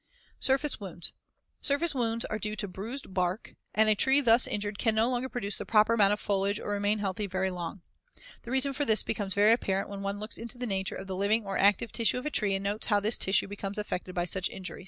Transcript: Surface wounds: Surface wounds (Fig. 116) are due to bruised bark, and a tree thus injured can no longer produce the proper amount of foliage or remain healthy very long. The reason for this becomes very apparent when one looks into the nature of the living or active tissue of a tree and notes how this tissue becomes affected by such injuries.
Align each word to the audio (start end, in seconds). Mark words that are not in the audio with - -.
Surface 0.39 0.79
wounds: 0.79 1.13
Surface 1.61 1.93
wounds 1.93 2.23
(Fig. 2.25 2.29
116) 2.31 2.35
are 2.35 2.41
due 2.41 2.55
to 2.55 2.67
bruised 2.67 3.13
bark, 3.13 3.53
and 3.75 3.87
a 3.87 3.93
tree 3.93 4.19
thus 4.19 4.47
injured 4.47 4.79
can 4.79 4.95
no 4.95 5.07
longer 5.07 5.29
produce 5.29 5.59
the 5.59 5.63
proper 5.63 5.93
amount 5.93 6.11
of 6.11 6.19
foliage 6.19 6.59
or 6.59 6.71
remain 6.71 6.97
healthy 6.97 7.27
very 7.27 7.51
long. 7.51 7.83
The 8.41 8.49
reason 8.49 8.73
for 8.73 8.83
this 8.83 9.03
becomes 9.03 9.35
very 9.35 9.51
apparent 9.53 9.89
when 9.89 10.01
one 10.01 10.19
looks 10.19 10.39
into 10.39 10.57
the 10.57 10.65
nature 10.65 10.95
of 10.95 11.05
the 11.05 11.15
living 11.15 11.45
or 11.45 11.55
active 11.55 11.91
tissue 11.91 12.17
of 12.17 12.25
a 12.25 12.31
tree 12.31 12.55
and 12.55 12.63
notes 12.63 12.87
how 12.87 12.99
this 12.99 13.15
tissue 13.15 13.47
becomes 13.47 13.77
affected 13.77 14.15
by 14.15 14.25
such 14.25 14.49
injuries. 14.49 14.79